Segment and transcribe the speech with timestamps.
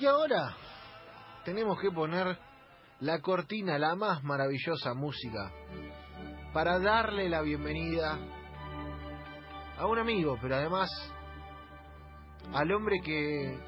[0.00, 0.56] Y ahora
[1.44, 2.38] tenemos que poner
[3.00, 5.52] la cortina, la más maravillosa música,
[6.54, 8.16] para darle la bienvenida
[9.76, 10.88] a un amigo, pero además
[12.54, 13.58] al hombre que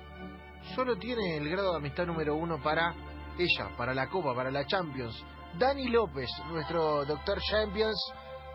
[0.74, 2.94] solo tiene el grado de amistad número uno para
[3.38, 5.22] ella, para la Copa, para la Champions.
[5.58, 8.10] Dani López, nuestro doctor Champions.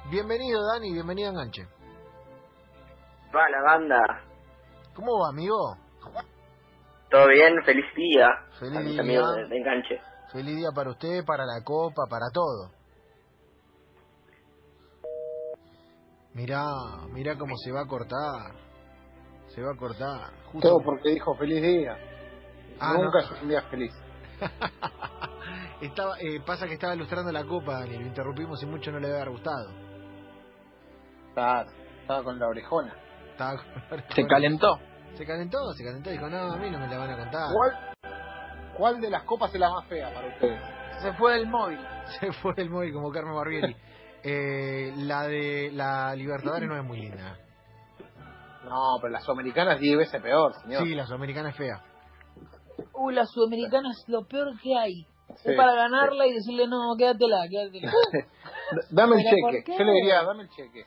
[0.10, 1.68] Bienvenido, Dani, bienvenido a Enganche.
[3.36, 4.24] Va la banda.
[4.96, 5.78] ¿Cómo va, amigo?
[7.18, 7.64] ¿Todo bien?
[7.66, 8.28] Feliz día.
[8.60, 9.02] Feliz a mis día.
[9.02, 10.02] amigos de, de Enganche.
[10.32, 12.70] Feliz día para usted, para la Copa, para todo.
[16.36, 16.64] Mirá,
[17.12, 18.54] mirá cómo se va a cortar.
[19.48, 20.32] Se va a cortar.
[20.52, 21.98] Justo- Todo porque dijo feliz día.
[22.80, 23.36] Ah, Nunca no.
[23.36, 23.94] es un día feliz.
[25.82, 27.98] Estaba, eh, pasa que estaba ilustrando la Copa, Dani.
[27.98, 29.72] Lo interrumpimos y mucho no le debe haber gustado.
[31.34, 31.70] Claro,
[32.02, 32.94] estaba con la orejona.
[33.32, 33.58] Estaba
[34.16, 34.80] Se calentó.
[35.16, 36.10] Se calentó, se calentó.
[36.10, 37.48] Dijo, no, a mí no me la van a contar.
[37.54, 37.94] ¿Cuál,
[38.76, 40.62] ¿Cuál de las copas es la más fea para ustedes?
[41.02, 41.80] Se fue del móvil.
[42.20, 43.76] Se fue el móvil como Carmen Barbieri.
[44.24, 47.38] Eh, la de la Libertadores no es muy linda.
[48.66, 50.84] No, pero la sudamericana es 10 veces peor, señor.
[50.84, 51.82] Sí, la sudamericana es fea.
[52.94, 55.04] Uh, la sudamericana es lo peor que hay.
[55.38, 55.52] Sí.
[55.52, 57.92] Es para ganarla y decirle, no, quédatela, quédatela.
[58.92, 59.64] Dame el ¿Pero por cheque.
[59.64, 59.78] qué?
[59.78, 60.86] Yo le diría, dame el cheque.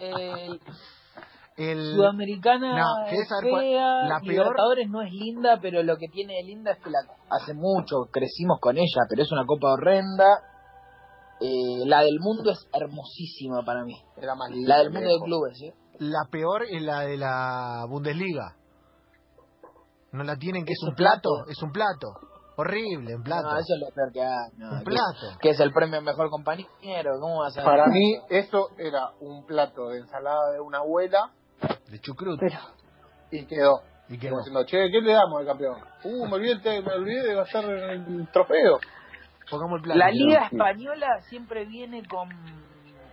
[0.00, 0.58] Eh,
[1.62, 4.24] El, Sudamericana No, es ¿querés saber cuál- fea, la peor?
[4.46, 6.98] Libertadores no es linda, pero lo que tiene de linda es que la
[7.30, 10.24] hace mucho crecimos con ella, pero es una copa horrenda.
[11.42, 13.94] Eh, la del mundo es hermosísima para mí.
[14.16, 14.68] Era más linda.
[14.68, 15.72] La del mundo de clubes, ¿sí?
[15.98, 18.56] la peor es la de la Bundesliga.
[20.12, 21.28] No la tienen, que es, ¿Es un plato.
[21.36, 21.50] plato?
[21.50, 22.08] Es un plato.
[22.56, 23.48] Horrible, un plato.
[23.50, 24.50] No, eso es lo peor que hay.
[24.58, 25.38] no, un que- plato.
[25.40, 29.46] Que es el premio a mejor compañero, ¿cómo vas a Para mí, eso era un
[29.46, 31.30] plato de ensalada de una abuela
[31.90, 32.40] De chucrut.
[33.30, 33.82] y quedó.
[34.08, 34.36] Y quedó.
[34.38, 35.76] Diciendo, che, ¿qué le damos al campeón?
[36.04, 38.78] Uh, me olvidé, me olvidé de gastar el trofeo.
[39.50, 39.98] Pongamos el plato.
[39.98, 42.28] La liga española siempre viene con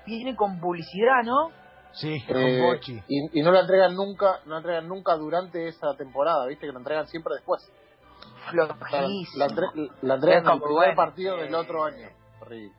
[0.06, 1.52] viene con publicidad, ¿no?
[1.92, 3.02] Sí, Eh, con Bochi.
[3.08, 6.72] y, y no la entregan nunca, no la entregan nunca durante esa temporada, viste que
[6.72, 7.70] la entregan siempre después.
[8.54, 9.46] La, la, Flojísima.
[9.46, 12.08] entre- la entregan Es en el como, primer bueno, partido eh, del otro año.
[12.40, 12.74] Horrible.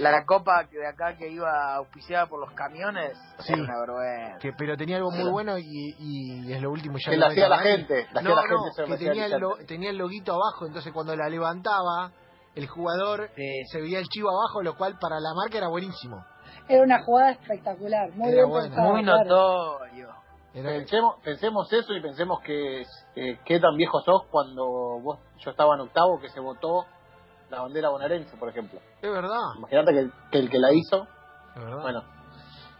[0.00, 3.52] La copa que de acá que iba auspiciada por los camiones Sí.
[3.52, 4.38] era una vergüenza.
[4.38, 6.96] Que, pero tenía algo muy bueno y, y es lo último.
[6.98, 8.96] Ya Que lo la hacía la gente, la hacía No, la no, gente, se que
[9.06, 12.12] tenía el, la lo- tenía el loguito abajo, entonces cuando la levantaba,
[12.54, 13.42] el jugador Sí.
[13.70, 16.24] se veía el chivo abajo, lo cual para la marca era buenísimo.
[16.68, 18.66] Era una jugada espectacular, muy Era bien buena.
[18.68, 19.18] pensado, Muy claro.
[19.24, 20.08] notorio.
[20.54, 22.82] Era- Pensemos, pensemos eso y pensemos que
[23.16, 24.64] eh, qué tan viejo sos cuando
[25.00, 26.86] vos yo estaba en octavo que se votó
[27.50, 28.80] la bandera bonaerense, por ejemplo.
[29.02, 31.06] es verdad, Imagínate que, el- que el que la hizo,
[31.56, 31.82] es verdad.
[31.82, 32.02] bueno,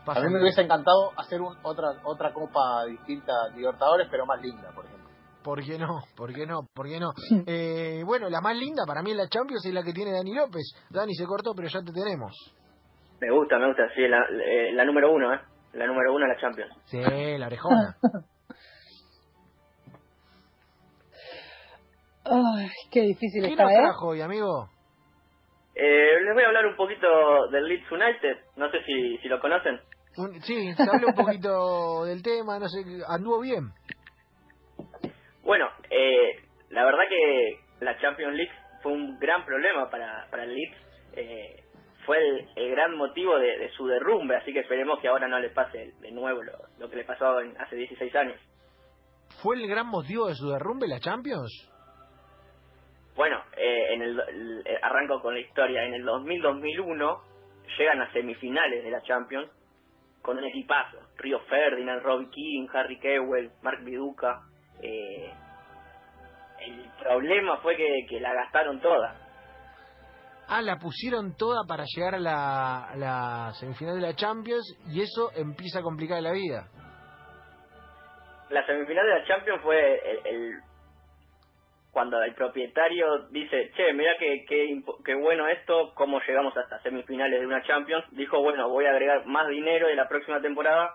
[0.06, 4.70] a mí me hubiese encantado hacer un, otra otra copa distinta Libertadores, pero más linda,
[4.75, 5.08] por ejemplo.
[5.42, 6.00] ¿Por qué no?
[6.16, 6.60] ¿Por qué no?
[6.75, 7.12] ¿Por qué no?
[7.47, 10.34] Eh, bueno, la más linda para mí en la Champions es la que tiene Dani
[10.34, 10.72] López.
[10.91, 12.32] Dani se cortó, pero ya te tenemos.
[13.20, 13.82] Me gusta, me gusta.
[13.94, 15.41] Sí, la, eh, la número uno, ¿eh?
[15.75, 16.72] La número uno de la Champions.
[16.87, 17.00] Sí,
[17.38, 17.97] la orejona.
[22.31, 23.77] Ay, qué difícil ¿Qué está, nos ¿eh?
[23.77, 24.69] trajo hoy, amigo?
[25.75, 27.07] Eh, les voy a hablar un poquito
[27.51, 28.37] del Leeds United.
[28.57, 29.81] No sé si, si lo conocen.
[30.17, 33.71] Un- sí, se habló un poquito del tema, no sé, anduvo bien.
[35.43, 36.37] Bueno, eh,
[36.71, 38.53] la verdad que la Champions League
[38.83, 40.77] fue un gran problema para, para el Leeds.
[41.15, 41.65] Eh,
[42.07, 45.39] fue el, el gran motivo de, de su derrumbe, así que esperemos que ahora no
[45.39, 48.41] le pase de nuevo lo, lo que le pasó en- hace 16 años.
[49.43, 51.69] ¿Fue el gran motivo de su derrumbe la Champions?
[53.16, 55.84] Bueno, eh, en el, eh, arranco con la historia.
[55.84, 57.21] En el 2000-2001
[57.78, 59.50] llegan a semifinales de la Champions
[60.22, 60.98] con un equipazo.
[61.16, 64.41] Río Ferdinand, Robbie King, Harry Kewell, Mark Viduca.
[64.82, 65.32] Eh,
[66.60, 69.16] el problema fue que, que la gastaron toda.
[70.49, 75.00] Ah, la pusieron toda para llegar a la, a la semifinal de la Champions y
[75.00, 76.66] eso empieza a complicar la vida.
[78.50, 80.60] La semifinal de la Champions fue el, el-
[81.93, 86.81] cuando el propietario dice, che, mira qué, qué, impo- qué bueno esto, cómo llegamos hasta
[86.82, 88.05] semifinales de una Champions.
[88.12, 90.94] Dijo, bueno, voy a agregar más dinero de la próxima temporada.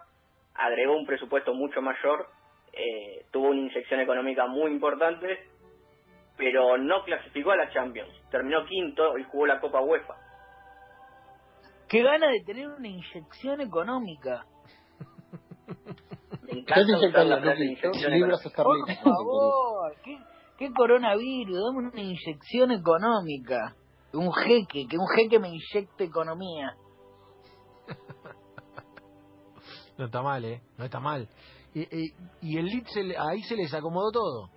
[0.54, 2.28] Agregó un presupuesto mucho mayor.
[2.78, 5.40] eh, tuvo una inyección económica muy importante.
[6.38, 8.12] Pero no clasificó a la Champions.
[8.30, 10.16] Terminó quinto y jugó la Copa UEFA.
[11.88, 14.46] Qué gana de tener una inyección económica.
[16.44, 17.66] Me ¿Qué encanta usar la la frase Luqui?
[17.88, 18.94] inyección Libras económica.
[19.04, 20.18] Por favor, ¿qué,
[20.58, 21.56] qué coronavirus?
[21.56, 23.76] Dame una inyección económica.
[24.14, 26.76] Un jeque, que un jeque me inyecte economía.
[29.98, 30.62] No está mal, ¿eh?
[30.78, 31.28] No está mal.
[31.74, 34.50] Y, y, y el Leeds se le- ahí se les acomodó todo.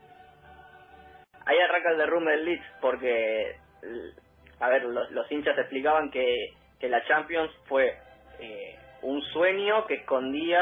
[1.46, 3.56] ahí arranca el derrumbe del Leeds, porque,
[4.58, 6.26] a ver, los, los hinchas explicaban que,
[6.80, 7.96] que la Champions fue
[8.40, 10.60] eh, un sueño que escondía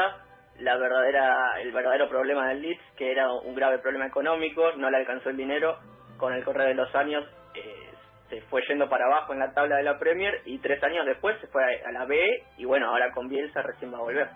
[0.59, 4.97] la verdadera el verdadero problema del Leeds, que era un grave problema económico, no le
[4.97, 5.77] alcanzó el dinero,
[6.17, 7.23] con el correr de los años
[7.53, 7.93] eh,
[8.29, 11.39] se fue yendo para abajo en la tabla de la Premier y tres años después
[11.39, 14.29] se fue a, la B y bueno, ahora con Bielsa recién va a volver.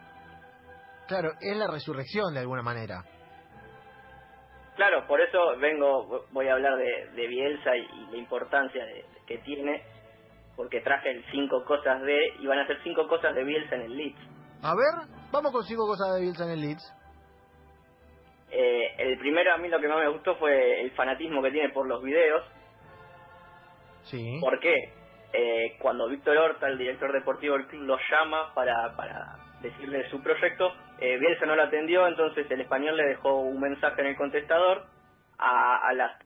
[1.08, 3.04] Claro, es la resurrección de alguna manera.
[4.76, 8.84] Claro, por eso vengo, voy a hablar de, Bielsa y, la importancia
[9.28, 9.84] que tiene,
[10.56, 13.82] porque traje el cinco cosas de, y van a ser cinco cosas de Bielsa en
[13.82, 14.20] el Leeds.
[14.64, 16.94] A ver, vamos con cinco cosas de Bielsa en el Leeds.
[18.52, 21.70] Eh, el primero a mí lo que más me gustó fue el fanatismo que tiene
[21.70, 22.44] por los videos.
[24.04, 24.38] Sí.
[24.40, 24.94] ¿Por qué?
[25.34, 30.22] Eh, cuando Víctor Horta, el director deportivo del club, lo llama para, para decirle su
[30.22, 34.16] proyecto, eh, Bielsa no lo atendió, entonces el español le dejó un mensaje en el
[34.18, 34.86] contestador.
[35.40, 36.20] A, a las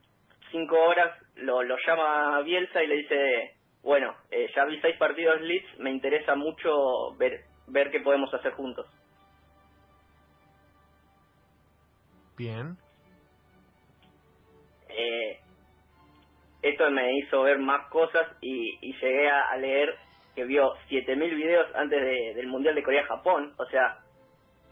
[0.52, 5.40] cinco horas lo, lo llama Bielsa y le dice, bueno, eh, ya vi seis partidos
[5.40, 8.86] Leeds, me interesa mucho ver, ver qué podemos hacer juntos.
[12.38, 12.78] Bien.
[14.90, 15.40] Eh,
[16.62, 19.96] esto me hizo ver más cosas y, llegué a, leer
[20.36, 22.02] que vio 7000 videos antes
[22.36, 24.00] del Mundial de Corea-Japón, o sea,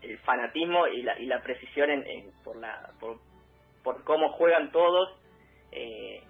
[0.02, 3.20] el fanatismo y la, y la precisión en, por, la, por,
[3.84, 5.10] por cómo juegan todos,
[5.72, 6.22] eh,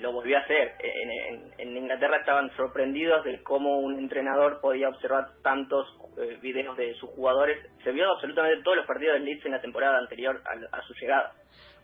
[0.00, 0.74] lo volvió a hacer.
[0.80, 5.86] En, en, Inglaterra estaban sorprendidos de cómo un entrenador podía observar tantos
[6.18, 7.58] eh, videos de sus jugadores.
[7.84, 10.42] Se vio absolutamente todos los partidos del Leeds en la temporada anterior
[10.72, 11.32] a, su llegada.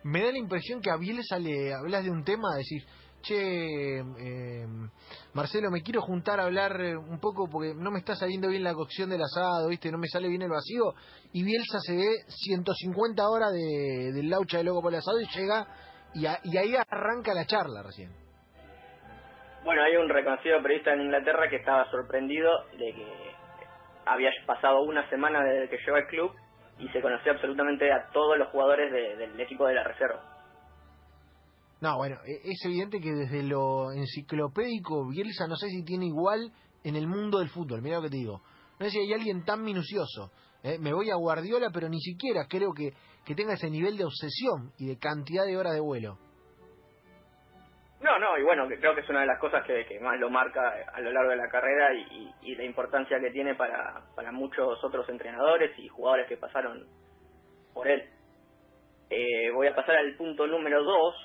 [0.03, 2.83] Me da la impresión que a Bielsa le hablas de un tema, decir,
[3.21, 4.65] che, eh,
[5.33, 8.63] Marcelo, me quiero juntar a hablar eh, un poco porque no me está saliendo bien
[8.63, 9.91] la cocción del asado, ¿viste?
[9.91, 10.93] No me sale bien el vacío.
[11.33, 15.27] Y Bielsa se ve 150 horas de, del laucha de loco por el asado y
[15.37, 15.67] llega
[16.17, 18.11] y, y ahí arranca la charla recién.
[19.63, 23.35] Bueno, hay un reconocido periodista en Inglaterra que estaba sorprendido de que
[24.05, 26.31] había pasado una semana desde que llegó al club
[26.79, 30.23] y se conocía absolutamente a todos los jugadores del equipo de la reserva.
[31.81, 36.51] No, bueno, e, es evidente que desde lo enciclopédico, Bielsa no sé si tiene igual
[36.83, 38.41] en el mundo del fútbol, mira lo que te digo.
[38.79, 40.31] No sé si hay alguien tan minucioso.
[40.63, 40.77] ¿eh?
[40.79, 42.91] Me voy a Guardiola, pero ni siquiera creo que,
[43.25, 46.17] que tenga ese nivel de obsesión y de cantidad de horas de vuelo.
[47.99, 50.29] No, no, y bueno, creo que es una de las cosas que, que más lo
[50.29, 50.61] marca
[50.93, 55.07] a lo largo de la carrera y, la importancia que tiene para, para muchos otros
[55.09, 56.87] entrenadores y jugadores que pasaron
[57.73, 58.03] por él.
[59.09, 61.15] Eh, voy a pasar al punto número dos,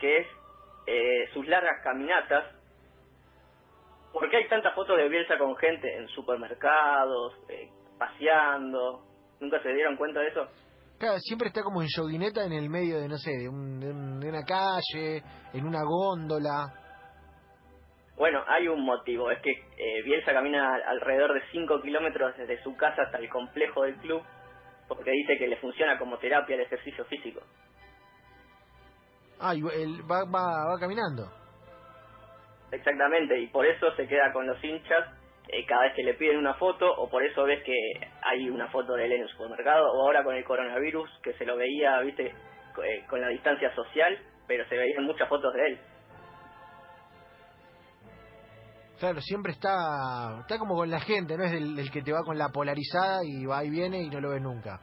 [0.00, 0.26] que es
[0.86, 2.44] eh, sus largas caminatas.
[4.16, 7.68] ¿Por qué hay tantas fotos de Bielsa con gente en supermercados, eh,
[7.98, 9.02] paseando?
[9.40, 10.46] ¿Nunca se dieron cuenta de eso?
[10.98, 15.22] Claro, siempre está como en joguineta en el medio de, no sé, de, una calle,
[15.52, 16.64] en una góndola.
[18.16, 22.74] Bueno, hay un motivo, es que eh, Bielsa camina alrededor de 5 kilómetros desde su
[22.74, 24.22] casa hasta el complejo del club,
[24.88, 27.42] porque dice que le funciona como terapia el ejercicio físico.
[29.38, 31.45] Ah, y él va, va, va caminando.
[32.72, 35.06] Exactamente, y por eso se queda con los hinchas
[35.48, 37.76] eh, cada vez que le piden una foto, o por eso ves que
[38.22, 41.44] hay una foto de él en el supermercado, o ahora con el coronavirus, que se
[41.44, 44.18] lo veía, viste, eh, con la distancia social,
[44.48, 45.78] pero se veían muchas fotos de él.
[48.98, 52.38] Claro, siempre está está como con la gente, no es el, que te va con
[52.38, 54.80] la polarizada y va y viene y no lo ves nunca.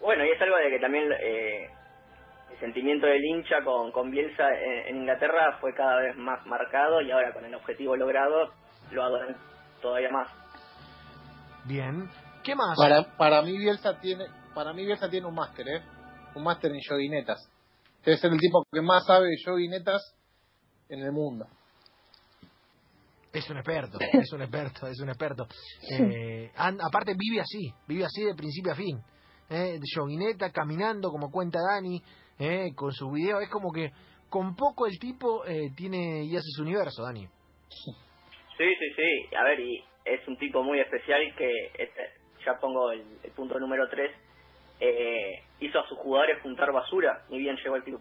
[0.00, 1.68] Bueno, y es algo de que también eh,
[2.50, 4.44] el sentimiento del hincha con, con Bielsa
[4.86, 8.52] en, Inglaterra fue cada vez más marcado y ahora con el objetivo logrado
[8.90, 9.36] lo adoran
[9.80, 10.28] todavía más.
[11.66, 12.08] Bien.
[12.42, 12.76] ¿Qué más?
[12.76, 14.24] Para, para mí Bielsa tiene
[14.54, 15.82] para mí Bielsa tiene un máster, ¿eh?
[16.34, 17.48] Un máster en yoguinetas.
[18.04, 20.16] Debe ser el tipo que más sabe de yoguinetas
[20.88, 21.46] en el mundo.
[23.32, 25.46] Es un experto, es un experto, es un experto.
[25.90, 29.00] Eh, aparte vive así, vive así de principio a fin.
[29.50, 32.02] Eh, yoguineta, caminando, como cuenta Dani,
[32.38, 33.40] eh, con su video.
[33.40, 33.90] Es como que
[34.28, 37.26] con poco el tipo eh, tiene y hace su universo, Dani.
[37.68, 39.36] Sí, sí, sí.
[39.36, 42.10] A ver, y es un tipo muy especial que, este,
[42.44, 43.02] ya pongo el,
[43.36, 44.10] punto número 3,
[44.80, 48.00] eh, hizo a sus jugadores juntar basura, ni bien llegó al club.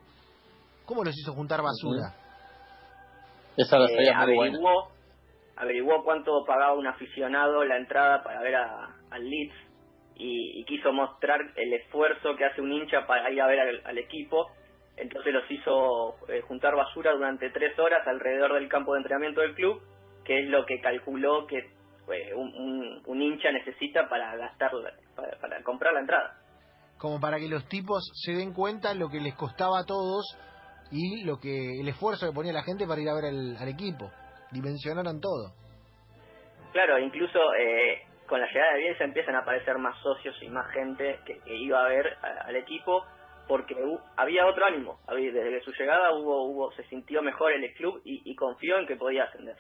[0.86, 2.13] ¿Cómo los hizo juntar basura?
[3.58, 4.89] Esa la eh, averiguó,
[5.56, 9.66] averiguó cuánto pagaba un aficionado la entrada para ver a, al Leeds
[10.19, 14.51] y, quiso mostrar el esfuerzo que hace un hincha para ir a ver al, equipo.
[14.97, 19.53] Entonces los hizo eh, juntar basura durante tres horas alrededor del campo de entrenamiento del
[19.53, 19.81] club
[20.27, 24.71] que es lo que calculó que eh, un, un, hincha necesita para gastar,
[25.15, 26.36] para, comprar la entrada.
[26.97, 30.38] Como para que los tipos se den cuenta lo que les costaba a todos
[30.91, 33.67] y lo que el esfuerzo que ponía la gente para ir a ver al, al
[33.69, 34.12] equipo.
[34.51, 35.53] Dimensionaron todo.
[36.74, 40.69] Claro, incluso eh, con la llegada de Bielsa empiezan a aparecer más socios y más
[40.74, 42.05] gente que, que iba a ver
[42.46, 43.05] al equipo
[43.48, 45.00] porque hu- había otro ánimo.
[45.07, 48.88] Había- Desde su llegada hubo, hubo se sintió mejor el club y, y confió en
[48.88, 49.55] que podía ascender.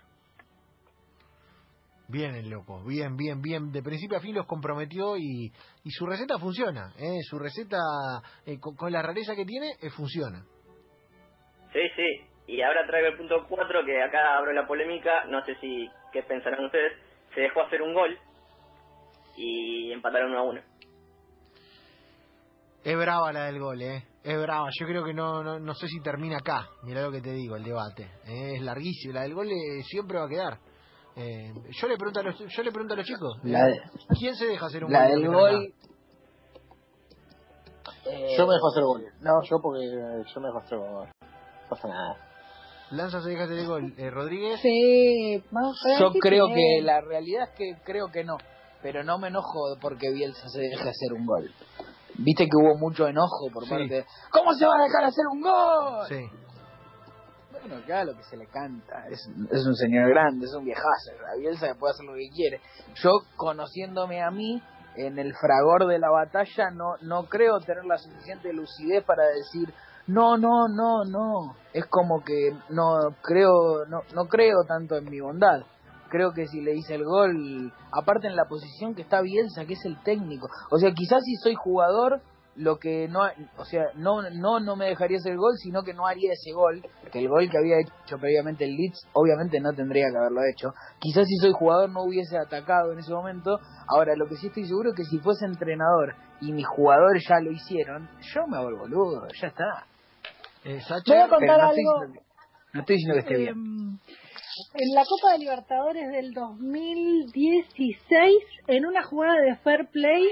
[2.09, 3.71] Bien el loco, bien, bien, bien.
[3.71, 5.51] De principio a fin los comprometió y,
[5.83, 6.93] y su receta funciona.
[6.97, 7.19] ¿eh?
[7.29, 7.77] Su receta,
[8.45, 10.45] eh, con, con la rareza que tiene, eh, funciona.
[11.73, 12.53] Sí, sí.
[12.53, 15.25] Y ahora traigo el punto 4, que acá abro la polémica.
[15.25, 16.93] No sé si qué pensarán ustedes.
[17.35, 18.17] Se dejó hacer un gol
[19.37, 20.61] y empataron 1 a 1.
[22.83, 24.03] Es brava la del gol, ¿eh?
[24.23, 24.69] Es brava.
[24.79, 26.67] Yo creo que no, no, no sé si termina acá.
[26.83, 28.03] Mirá lo que te digo, el debate.
[28.25, 28.55] ¿eh?
[28.55, 29.13] Es larguísimo.
[29.13, 30.59] La del gol eh, siempre va a quedar.
[31.15, 33.39] Eh, yo le pregunto a los, yo le pregunto a los chicos.
[33.43, 33.81] La, de-
[34.19, 35.11] ¿Quién se deja hacer un la gol?
[35.15, 35.73] del en gol.
[38.05, 39.03] Eh, Yo me dejo hacer gol.
[39.21, 39.31] No.
[39.43, 41.07] Yo porque eh, yo me dejo hacer gol.
[41.21, 42.23] No pasa nada.
[42.91, 43.93] Lanza se deja hacer el gol.
[43.97, 44.61] Eh, Rodríguez.
[44.61, 48.37] Sí, más Yo creo que la realidad es que creo que no.
[48.81, 51.49] Pero no me enojo porque Bielsa se deje hacer un gol.
[52.15, 53.69] Viste que hubo mucho enojo por Sí.
[53.69, 54.05] parte de...
[54.31, 56.05] ¿Cómo se va a dejar hacer un gol?
[56.07, 56.29] Sí.
[57.51, 59.07] Bueno, haga lo que se le canta.
[59.09, 59.19] Es,
[59.51, 61.11] es un señor grande, es un viejazo.
[61.33, 62.61] A Bielsa puede hacer lo que quiere.
[62.95, 64.61] Yo, conociéndome a mí,
[64.95, 69.73] en el fragor de la batalla, no, no creo tener la suficiente lucidez para decir,
[70.07, 71.55] no, no, no, no.
[71.73, 75.61] Es como que no creo, no, no creo tanto en mi bondad.
[76.09, 79.73] Creo que si le hice el gol, aparte en la posición que está Bielsa, que
[79.73, 80.47] es el técnico.
[80.71, 82.21] O sea, quizás si soy jugador,
[82.55, 83.21] lo que no,
[83.57, 86.51] o sea, no, no, no me dejaría hacer el gol, sino que no haría ese
[86.53, 90.41] gol, que el gol que había hecho previamente el Leeds, obviamente no tendría que haberlo
[90.51, 90.73] hecho.
[90.99, 93.59] Quizás si soy jugador no hubiese atacado en ese momento.
[93.87, 97.39] Ahora, lo que sí estoy seguro es que si fuese entrenador y mis jugadores ya
[97.39, 99.85] lo hicieron, yo me hago el boludo, ya está.
[100.63, 101.25] Eh, Voy Sacha.
[101.25, 101.93] a contar Pero no estoy algo.
[101.93, 102.27] diciendo que-
[102.73, 103.99] no estoy diciendo que esté Eh, bien.
[104.73, 108.33] En la Copa de Libertadores del 2016,
[108.67, 110.23] en una jugada de fair play,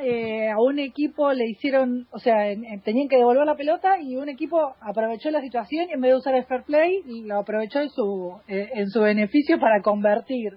[0.00, 3.98] eh, a un equipo le hicieron, o sea, en- en- tenían que devolver la pelota
[4.00, 7.38] y un equipo aprovechó la situación y en vez de usar el fair play, lo
[7.40, 10.52] aprovechó en su, eh, en su beneficio para convertir.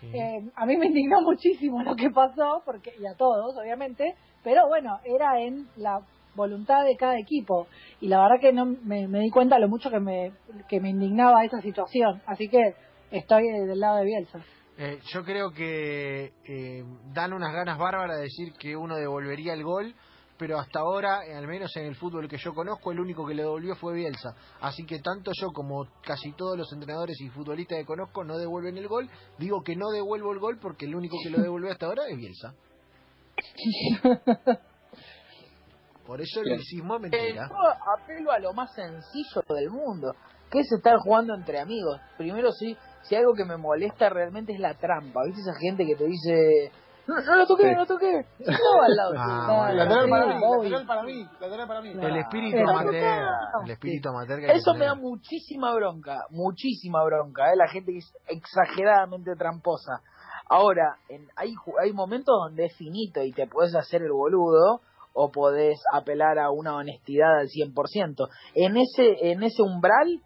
[0.00, 0.06] Sí.
[0.14, 4.66] Eh, a mí me indignó muchísimo lo que pasó, porque y a todos, obviamente, pero
[4.68, 6.00] bueno, era en la
[6.36, 7.66] voluntad de cada equipo
[8.00, 10.32] y la verdad que no me, me di cuenta lo mucho que me
[10.68, 12.74] que me indignaba esa situación, así que
[13.10, 14.40] estoy del lado de Bielsa.
[14.78, 19.64] Eh, yo creo que eh, dan unas ganas bárbaras de decir que uno devolvería el
[19.64, 19.94] gol,
[20.36, 23.34] pero hasta ahora, eh, al menos en el fútbol que yo conozco, el único que
[23.34, 24.34] le devolvió fue Bielsa.
[24.60, 28.76] Así que tanto yo como casi todos los entrenadores y futbolistas que conozco no devuelven
[28.76, 29.08] el gol.
[29.38, 32.16] Digo que no devuelvo el gol porque el único que lo devolvió hasta ahora es
[32.18, 32.54] Bielsa.
[36.06, 37.48] Por eso el es Eh, mentira.
[37.48, 37.56] yo
[37.94, 40.14] apelo a lo más sencillo del mundo,
[40.50, 42.00] que es estar jugando entre amigos.
[42.16, 45.22] Primero, sí, si algo que me molesta realmente es la trampa.
[45.24, 46.70] ¿Viste esa gente que te dice,
[47.06, 47.70] no, no lo toqué, Sí.
[47.74, 48.24] no lo toqué?
[48.38, 49.70] No, al lado Ah.
[49.72, 52.14] Lateral sí, para mí, lateral para mí, para mí.
[52.14, 53.28] El espíritu amateur.
[53.64, 57.56] El espíritu amateur que hay que Eso me da muchísima bronca, muchísima bronca, ¿eh?
[57.56, 60.00] la gente que es exageradamente tramposa.
[60.48, 64.80] Ahora, en, hay, hay momentos donde es finito y te puedes hacer el boludo
[65.18, 68.28] o podés apelar a una honestidad al 100%.
[68.54, 70.20] En ese, en ese umbral,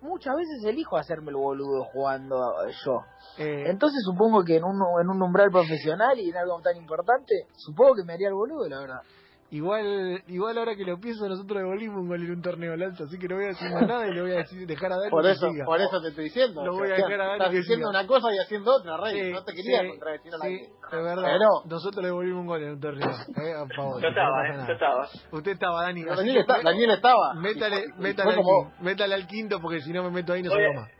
[0.00, 2.36] muchas veces elijo hacerme el boludo jugando
[2.84, 3.00] yo.
[3.38, 7.46] Eh, Entonces supongo que en un, en un umbral profesional y en algo tan importante,
[7.56, 9.02] supongo que me haría el boludo, la verdad.
[9.50, 13.16] Igual, igual ahora que lo pienso, nosotros devolvimos un gol en un torneo lanza, así
[13.16, 15.10] que no voy a decir más nada y le voy a decir, dejar a Dani
[15.10, 15.64] Por que eso, siga.
[15.64, 16.64] por eso te estoy diciendo.
[16.64, 18.00] Lo voy a dejar a Dani Estás que diciendo siga.
[18.00, 19.14] una cosa y haciendo otra, Rey.
[19.22, 20.62] Sí, no te quería sí, contradecir a sí, nadie.
[20.62, 21.22] es verdad.
[21.24, 23.08] Pero, Nosotros le devolvimos un gol en un torneo.
[23.08, 24.64] Eh, a favor, Yo estaba, ¿eh?
[24.66, 25.08] Yo estaba.
[25.30, 26.04] Usted estaba, Dani.
[26.04, 27.34] Daniel, que está- me- Daniel estaba.
[27.34, 30.50] Métale, Y- métale, al, como- métale al quinto porque si no me meto ahí no
[30.50, 30.90] salgo más.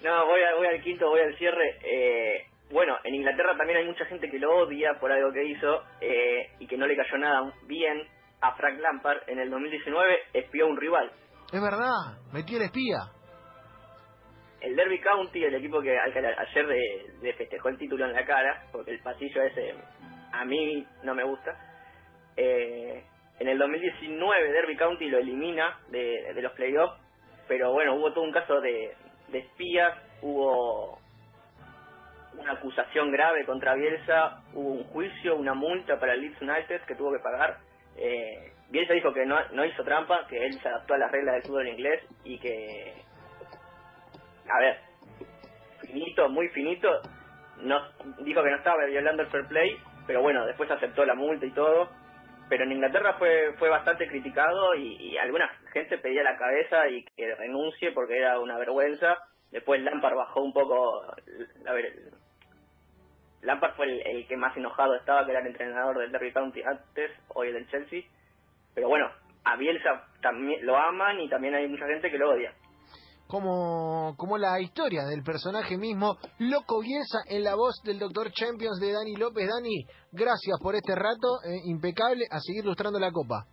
[0.00, 1.78] No, voy, a- voy al quinto, voy al cierre.
[1.82, 2.34] Eh,
[2.74, 6.50] bueno, en Inglaterra también hay mucha gente que lo odia por algo que hizo eh,
[6.58, 8.02] y que no le cayó nada bien
[8.40, 9.28] a Frank Lampard.
[9.28, 11.08] En el 2019 espió a un rival.
[11.52, 12.98] Es verdad, metió el espía.
[14.60, 16.66] El Derby County, el equipo que al que ayer
[17.22, 19.72] le, festejó el título en la cara, porque el pasillo ese
[20.32, 21.56] a mí no me gusta.
[22.36, 23.04] Eh,
[23.38, 27.00] en el 2019 Derby County lo elimina de, de los playoffs,
[27.46, 28.96] pero bueno, hubo todo un caso de,
[29.28, 31.03] de espías, hubo
[32.38, 36.94] una acusación grave contra Bielsa, hubo un juicio, una multa para el Leeds United que
[36.94, 37.58] tuvo que pagar.
[37.96, 41.34] Eh, Bielsa dijo que no, no hizo trampa, que él se adaptó a las reglas
[41.34, 42.94] del fútbol inglés y que
[44.48, 44.78] a ver,
[45.80, 46.88] finito, muy finito,
[47.62, 47.80] no
[48.20, 49.76] dijo que no estaba violando el fair play,
[50.06, 51.88] pero bueno, después aceptó la multa y todo.
[52.48, 57.04] pero en Inglaterra fue fue bastante criticado y, y alguna gente pedía la cabeza y
[57.16, 59.16] que renuncie porque era una vergüenza.
[59.50, 61.02] Después Lampard bajó un poco,
[61.66, 61.92] a ver,
[63.44, 66.62] Lampard fue el, el que más enojado estaba, que era el entrenador del Derby County
[66.62, 68.02] antes, hoy del Chelsea.
[68.74, 69.06] Pero bueno,
[69.44, 72.52] a Bielsa también lo aman y también hay mucha gente que lo odia.
[73.26, 78.78] Como, como la historia del personaje mismo, Loco Bielsa, en la voz del Doctor Champions
[78.80, 79.48] de Dani López.
[79.48, 83.44] Dani, gracias por este rato, eh, impecable, a seguir lustrando la copa.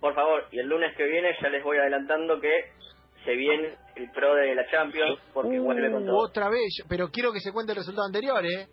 [0.00, 2.50] Por favor, y el lunes que viene ya les voy adelantando que
[3.24, 6.16] se viene el pro de la Champions porque Uh, vuelve con todo.
[6.18, 8.66] otra vez, pero quiero que se cuente el resultado anterior, ¿eh?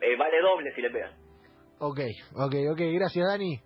[0.00, 1.12] Eh, vale doble si le pegan.
[1.78, 2.00] Ok,
[2.34, 3.60] ok, ok, gracias Dani.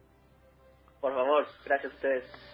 [1.01, 2.50] Por favor, gracias a ustedes.